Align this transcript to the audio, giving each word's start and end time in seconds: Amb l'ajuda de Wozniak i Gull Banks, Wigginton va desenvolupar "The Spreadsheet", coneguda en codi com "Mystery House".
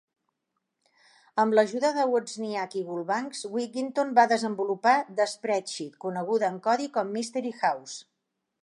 Amb 1.43 1.55
l'ajuda 1.59 1.91
de 1.97 2.05
Wozniak 2.13 2.73
i 2.79 2.81
Gull 2.89 3.05
Banks, 3.11 3.43
Wigginton 3.59 4.17
va 4.21 4.27
desenvolupar 4.35 4.95
"The 5.21 5.29
Spreadsheet", 5.37 6.03
coneguda 6.09 6.53
en 6.55 6.61
codi 6.71 6.95
com 6.99 7.15
"Mystery 7.21 7.59
House". 7.63 8.05